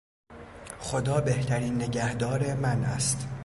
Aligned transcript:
خدا 0.79 1.21
بهترین 1.21 1.75
نگهدار 1.75 2.53
من 2.53 2.83
است. 2.83 3.27